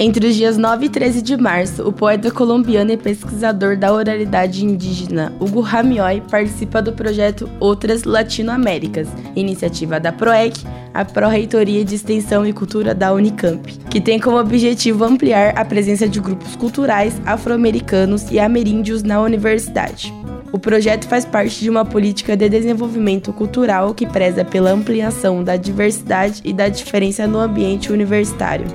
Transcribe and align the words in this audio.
Entre 0.00 0.28
os 0.28 0.36
dias 0.36 0.56
9 0.56 0.86
e 0.86 0.88
13 0.88 1.20
de 1.20 1.36
março, 1.36 1.82
o 1.82 1.92
poeta 1.92 2.30
colombiano 2.30 2.92
e 2.92 2.96
pesquisador 2.96 3.76
da 3.76 3.92
oralidade 3.92 4.64
indígena 4.64 5.32
Hugo 5.40 5.60
Ramioy 5.60 6.22
participa 6.30 6.80
do 6.80 6.92
projeto 6.92 7.50
Outras 7.58 8.04
Latinoaméricas, 8.04 9.08
iniciativa 9.34 9.98
da 9.98 10.12
PROEC, 10.12 10.64
a 10.94 11.04
Pró-Reitoria 11.04 11.84
de 11.84 11.96
Extensão 11.96 12.46
e 12.46 12.52
Cultura 12.52 12.94
da 12.94 13.12
Unicamp, 13.12 13.76
que 13.90 14.00
tem 14.00 14.20
como 14.20 14.38
objetivo 14.38 15.02
ampliar 15.02 15.58
a 15.58 15.64
presença 15.64 16.08
de 16.08 16.20
grupos 16.20 16.54
culturais 16.54 17.20
afro-americanos 17.26 18.30
e 18.30 18.38
ameríndios 18.38 19.02
na 19.02 19.20
universidade. 19.20 20.14
O 20.52 20.60
projeto 20.60 21.08
faz 21.08 21.24
parte 21.24 21.60
de 21.60 21.68
uma 21.68 21.84
política 21.84 22.36
de 22.36 22.48
desenvolvimento 22.48 23.32
cultural 23.32 23.92
que 23.92 24.06
preza 24.06 24.44
pela 24.44 24.70
ampliação 24.70 25.42
da 25.42 25.56
diversidade 25.56 26.40
e 26.44 26.52
da 26.52 26.68
diferença 26.68 27.26
no 27.26 27.40
ambiente 27.40 27.92
universitário 27.92 28.66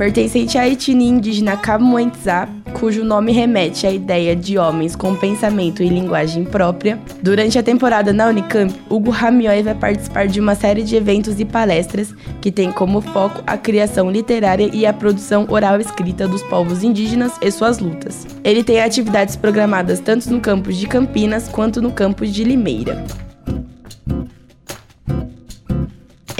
pertencente 0.00 0.56
à 0.56 0.66
etnia 0.66 1.10
indígena 1.10 1.58
Camuentzá, 1.58 2.48
cujo 2.72 3.04
nome 3.04 3.32
remete 3.32 3.86
à 3.86 3.92
ideia 3.92 4.34
de 4.34 4.56
homens 4.56 4.96
com 4.96 5.14
pensamento 5.14 5.82
e 5.82 5.90
linguagem 5.90 6.42
própria. 6.42 6.98
Durante 7.22 7.58
a 7.58 7.62
temporada 7.62 8.10
na 8.10 8.28
Unicamp, 8.28 8.74
Hugo 8.88 9.10
Ramioy 9.10 9.62
vai 9.62 9.74
participar 9.74 10.26
de 10.26 10.40
uma 10.40 10.54
série 10.54 10.84
de 10.84 10.96
eventos 10.96 11.38
e 11.38 11.44
palestras 11.44 12.14
que 12.40 12.50
têm 12.50 12.72
como 12.72 13.02
foco 13.02 13.42
a 13.46 13.58
criação 13.58 14.10
literária 14.10 14.70
e 14.72 14.86
a 14.86 14.92
produção 14.94 15.44
oral 15.50 15.78
escrita 15.78 16.26
dos 16.26 16.42
povos 16.44 16.82
indígenas 16.82 17.34
e 17.42 17.50
suas 17.50 17.78
lutas. 17.78 18.26
Ele 18.42 18.64
tem 18.64 18.80
atividades 18.80 19.36
programadas 19.36 20.00
tanto 20.00 20.30
no 20.30 20.40
campus 20.40 20.78
de 20.78 20.86
Campinas 20.86 21.46
quanto 21.46 21.82
no 21.82 21.92
campus 21.92 22.32
de 22.32 22.42
Limeira. 22.42 23.04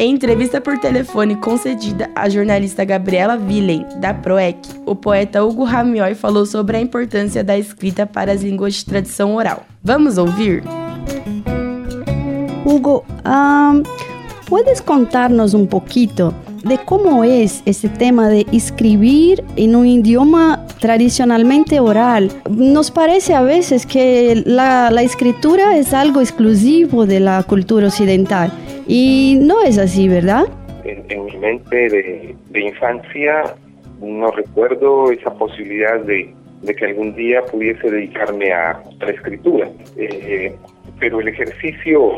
Em 0.01 0.13
entrevista 0.13 0.63
por 0.63 0.79
telefone 0.79 1.37
concedida 1.37 2.09
à 2.15 2.27
jornalista 2.27 2.87
Gabriela 2.87 3.37
Villen, 3.37 3.85
da 3.99 4.15
PROEC, 4.15 4.57
o 4.87 4.97
poeta 4.97 5.45
Hugo 5.45 5.63
Ramioy 5.65 6.15
falou 6.15 6.47
sobre 6.47 6.79
a 6.79 6.81
importância 6.81 7.45
da 7.45 7.59
escrita 7.59 8.07
para 8.07 8.33
as 8.33 8.41
línguas 8.41 8.77
de 8.77 8.87
tradição 8.87 9.35
oral. 9.35 9.67
Vamos 9.85 10.17
ouvir? 10.17 10.65
Hugo, 12.65 13.05
um, 13.27 13.83
¿puedes 14.47 14.81
contarnos 14.81 15.53
un 15.53 15.67
poquito 15.67 16.33
de 16.65 16.79
cómo 16.79 17.23
es 17.23 17.63
ese 17.67 17.91
tema 17.91 18.29
de 18.29 18.47
escribir 18.53 19.45
en 19.57 19.77
un 19.77 19.87
idioma 19.87 20.65
tradicionalmente 20.79 21.81
oral. 21.81 22.31
Nos 22.49 22.91
parece 22.91 23.35
a 23.35 23.43
veces 23.43 23.87
que 23.87 24.43
la, 24.47 24.89
escritura 25.03 25.77
es 25.77 25.95
algo 25.95 26.21
exclusivo 26.21 27.07
de 27.07 27.21
la 27.21 27.43
cultura 27.43 27.87
occidental 27.87 28.53
y 28.91 29.39
no 29.41 29.63
es 29.63 29.79
así, 29.79 30.09
¿verdad? 30.09 30.47
En, 30.85 31.05
en 31.09 31.25
mi 31.27 31.37
mente 31.37 31.77
de, 31.77 32.35
de, 32.51 32.61
infancia 32.61 33.55
no 34.01 34.33
recuerdo 34.33 35.13
esa 35.13 35.33
posibilidad 35.35 36.01
de, 36.01 36.35
de, 36.63 36.75
que 36.75 36.87
algún 36.87 37.15
día 37.15 37.41
pudiese 37.43 37.89
dedicarme 37.89 38.53
a 38.53 38.83
la 38.99 39.11
escritura. 39.13 39.69
Eh, 39.97 40.53
pero 40.99 41.21
el 41.21 41.29
ejercicio 41.29 42.13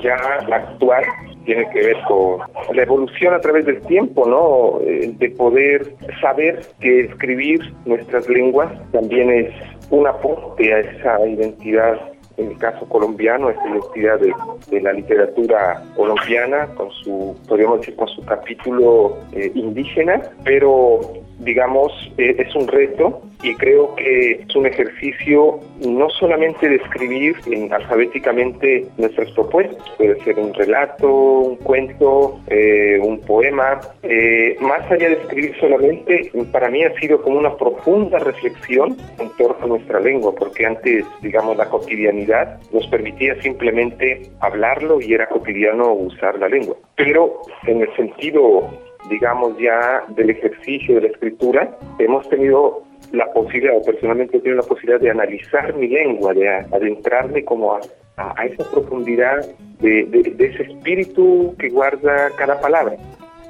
ya 0.00 0.14
actual 0.14 1.04
tiene 1.44 1.68
que 1.70 1.82
ver 1.82 1.96
con 2.06 2.38
la 2.72 2.82
evolución 2.82 3.34
a 3.34 3.40
través 3.40 3.66
del 3.66 3.80
tiempo, 3.82 4.26
¿no? 4.28 4.80
Eh, 4.88 5.12
de 5.18 5.30
poder 5.30 5.92
saber 6.20 6.60
que 6.80 7.00
escribir 7.00 7.60
nuestras 7.84 8.28
lenguas 8.28 8.70
también 8.92 9.28
es 9.30 9.50
un 9.90 10.06
aporte 10.06 10.72
a 10.72 10.78
esa 10.78 11.26
identidad 11.26 11.98
en 12.36 12.50
el 12.50 12.58
caso 12.58 12.86
colombiano, 12.86 13.50
esta 13.50 13.68
identidad 13.68 14.20
de, 14.20 14.34
de, 14.70 14.80
la 14.80 14.92
literatura 14.92 15.82
colombiana, 15.96 16.66
con 16.74 16.90
su, 16.90 17.36
podríamos 17.48 17.80
decir, 17.80 17.96
con 17.96 18.08
su 18.08 18.24
capítulo 18.24 19.16
eh, 19.32 19.50
indígena, 19.54 20.20
pero 20.44 21.00
digamos, 21.38 21.92
eh, 22.18 22.36
es 22.38 22.54
un 22.54 22.68
reto 22.68 23.22
y 23.42 23.54
creo 23.54 23.94
que 23.96 24.32
es 24.32 24.56
un 24.56 24.66
ejercicio 24.66 25.60
no 25.80 26.08
solamente 26.10 26.68
de 26.68 26.76
escribir 26.76 27.36
en, 27.46 27.72
alfabéticamente 27.72 28.86
nuestras 28.96 29.30
propuestas, 29.32 29.82
puede 29.96 30.22
ser 30.24 30.38
un 30.38 30.54
relato, 30.54 31.08
un 31.08 31.56
cuento, 31.56 32.40
eh, 32.48 32.98
un 33.02 33.20
poema, 33.20 33.80
eh, 34.02 34.56
más 34.60 34.90
allá 34.90 35.08
de 35.08 35.14
escribir 35.14 35.54
solamente, 35.60 36.30
para 36.52 36.70
mí 36.70 36.82
ha 36.84 36.98
sido 36.98 37.22
como 37.22 37.38
una 37.38 37.56
profunda 37.56 38.18
reflexión 38.18 38.96
en 39.18 39.30
torno 39.36 39.64
a 39.64 39.68
nuestra 39.68 40.00
lengua, 40.00 40.34
porque 40.34 40.66
antes, 40.66 41.04
digamos, 41.22 41.56
la 41.56 41.68
cotidianidad 41.68 42.58
nos 42.72 42.86
permitía 42.88 43.40
simplemente 43.42 44.30
hablarlo 44.40 45.00
y 45.00 45.14
era 45.14 45.28
cotidiano 45.28 45.92
usar 45.92 46.38
la 46.38 46.48
lengua. 46.48 46.76
Pero 46.96 47.42
en 47.66 47.82
el 47.82 47.94
sentido 47.96 48.70
digamos 49.08 49.56
ya 49.58 50.04
del 50.08 50.30
ejercicio 50.30 50.96
de 50.96 51.02
la 51.02 51.08
escritura, 51.08 51.76
hemos 51.98 52.28
tenido 52.28 52.82
la 53.12 53.32
posibilidad, 53.32 53.76
o 53.76 53.82
personalmente 53.82 54.38
tenido 54.40 54.56
la 54.56 54.68
posibilidad 54.68 55.00
de 55.00 55.10
analizar 55.10 55.74
mi 55.74 55.88
lengua, 55.88 56.34
de 56.34 56.48
adentrarme 56.48 57.44
como 57.44 57.74
a, 57.74 57.80
a 58.16 58.46
esa 58.46 58.68
profundidad 58.70 59.46
de, 59.80 60.04
de, 60.04 60.34
de, 60.34 60.46
ese 60.46 60.62
espíritu 60.64 61.54
que 61.58 61.68
guarda 61.68 62.30
cada 62.36 62.60
palabra. 62.60 62.96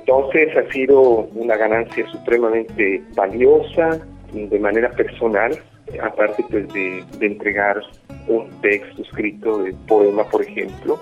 Entonces 0.00 0.56
ha 0.56 0.70
sido 0.72 1.28
una 1.34 1.56
ganancia 1.56 2.06
supremamente 2.08 3.02
valiosa 3.14 4.00
de 4.32 4.58
manera 4.58 4.90
personal, 4.90 5.56
aparte 6.02 6.44
pues 6.50 6.72
de, 6.72 7.04
de 7.18 7.26
entregar 7.26 7.80
un 8.28 8.48
texto 8.60 9.02
escrito 9.02 9.62
de 9.62 9.74
poema, 9.88 10.24
por 10.24 10.42
ejemplo, 10.42 11.00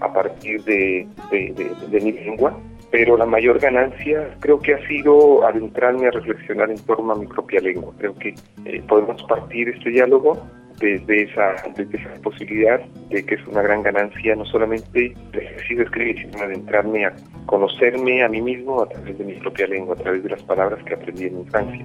a 0.00 0.12
partir 0.12 0.62
de, 0.64 1.06
de 1.30 2.00
mi 2.00 2.12
lengua 2.12 2.56
pero 2.94 3.16
la 3.16 3.26
mayor 3.26 3.58
ganancia 3.58 4.36
creo 4.38 4.60
que 4.60 4.72
ha 4.72 4.86
sido 4.86 5.44
adentrarme 5.44 6.06
a 6.06 6.12
reflexionar 6.12 6.70
en 6.70 6.78
torno 6.84 7.12
a 7.12 7.16
mi 7.16 7.26
propia 7.26 7.60
lengua. 7.60 7.92
Creo 7.98 8.14
que 8.16 8.36
eh, 8.66 8.84
podemos 8.86 9.20
partir 9.24 9.68
este 9.68 9.90
diálogo 9.90 10.40
desde 10.78 11.24
esa, 11.24 11.56
desde 11.76 11.98
esa 11.98 12.22
posibilidad 12.22 12.80
de 13.10 13.26
que 13.26 13.34
es 13.34 13.44
una 13.48 13.62
gran 13.62 13.82
ganancia 13.82 14.36
no 14.36 14.44
solamente 14.44 15.12
el 15.32 15.40
ejercicio 15.40 15.82
escribir, 15.82 16.18
sino 16.20 16.44
adentrarme 16.44 17.06
a 17.06 17.12
conocerme 17.46 18.22
a 18.22 18.28
mí 18.28 18.40
mismo 18.40 18.82
a 18.82 18.88
través 18.88 19.18
de 19.18 19.24
mi 19.24 19.32
propia 19.40 19.66
lengua, 19.66 19.96
a 19.96 19.98
través 19.98 20.22
de 20.22 20.30
las 20.30 20.42
palabras 20.44 20.80
que 20.84 20.94
aprendí 20.94 21.24
en 21.24 21.34
mi 21.34 21.40
infancia. 21.40 21.84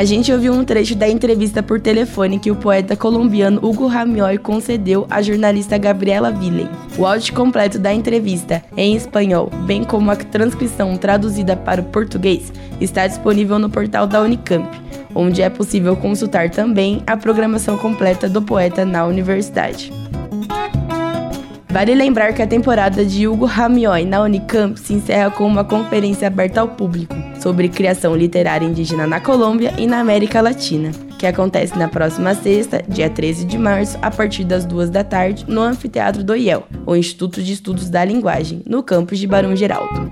A 0.00 0.04
gente 0.06 0.32
ouviu 0.32 0.54
um 0.54 0.64
trecho 0.64 0.94
da 0.94 1.06
entrevista 1.06 1.62
por 1.62 1.78
telefone 1.78 2.38
que 2.38 2.50
o 2.50 2.56
poeta 2.56 2.96
colombiano 2.96 3.60
Hugo 3.62 3.86
Ramioy 3.86 4.38
concedeu 4.38 5.06
à 5.10 5.20
jornalista 5.20 5.76
Gabriela 5.76 6.30
Villen. 6.30 6.70
O 6.96 7.04
áudio 7.04 7.34
completo 7.34 7.78
da 7.78 7.92
entrevista, 7.92 8.64
em 8.78 8.96
espanhol, 8.96 9.50
bem 9.66 9.84
como 9.84 10.10
a 10.10 10.16
transcrição 10.16 10.96
traduzida 10.96 11.54
para 11.54 11.82
o 11.82 11.84
português, 11.84 12.50
está 12.80 13.06
disponível 13.06 13.58
no 13.58 13.68
portal 13.68 14.06
da 14.06 14.22
Unicamp, 14.22 14.66
onde 15.14 15.42
é 15.42 15.50
possível 15.50 15.94
consultar 15.94 16.48
também 16.48 17.02
a 17.06 17.14
programação 17.14 17.76
completa 17.76 18.26
do 18.26 18.40
poeta 18.40 18.86
na 18.86 19.04
universidade. 19.04 19.92
Vale 21.70 21.94
lembrar 21.94 22.32
que 22.32 22.42
a 22.42 22.46
temporada 22.48 23.04
de 23.04 23.28
Hugo 23.28 23.44
Ramioy 23.44 24.04
na 24.04 24.20
Unicamp 24.22 24.76
se 24.76 24.92
encerra 24.92 25.30
com 25.30 25.46
uma 25.46 25.62
conferência 25.62 26.26
aberta 26.26 26.60
ao 26.60 26.68
público 26.68 27.14
sobre 27.40 27.68
criação 27.68 28.16
literária 28.16 28.66
indígena 28.66 29.06
na 29.06 29.20
Colômbia 29.20 29.72
e 29.78 29.86
na 29.86 30.00
América 30.00 30.40
Latina, 30.40 30.90
que 31.16 31.26
acontece 31.28 31.78
na 31.78 31.86
próxima 31.86 32.34
sexta, 32.34 32.82
dia 32.88 33.08
13 33.08 33.44
de 33.44 33.56
março, 33.56 33.96
a 34.02 34.10
partir 34.10 34.42
das 34.42 34.64
duas 34.64 34.90
da 34.90 35.04
tarde, 35.04 35.44
no 35.46 35.62
Anfiteatro 35.62 36.24
do 36.24 36.34
IEL, 36.34 36.66
o 36.84 36.96
Instituto 36.96 37.40
de 37.40 37.52
Estudos 37.52 37.88
da 37.88 38.04
Linguagem, 38.04 38.62
no 38.66 38.82
campus 38.82 39.20
de 39.20 39.28
Barão 39.28 39.54
Geraldo. 39.54 40.10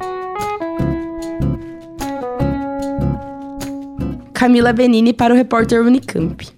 Camila 4.33 4.73
Benini 4.73 5.12
para 5.12 5.35
o 5.35 5.37
repórter 5.37 5.83
Unicamp. 5.83 6.58